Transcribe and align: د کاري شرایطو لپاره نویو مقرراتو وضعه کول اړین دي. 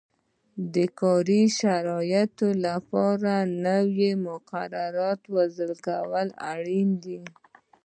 د 0.73 0.75
کاري 0.99 1.41
شرایطو 1.59 2.47
لپاره 2.65 3.31
نویو 3.65 4.11
مقرراتو 4.27 5.27
وضعه 5.37 5.75
کول 5.87 6.27
اړین 6.53 6.89
دي. 7.03 7.19